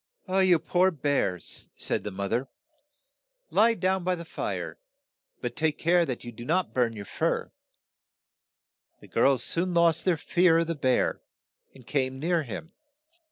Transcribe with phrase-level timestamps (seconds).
[0.27, 2.47] "You poor bear," said the moth er,
[3.51, 4.79] "lie down by the fire,
[5.41, 7.51] but take care that you do not burn your fur."
[8.99, 11.21] The girls soon lost their fear of the bear,
[11.75, 12.73] and came near him.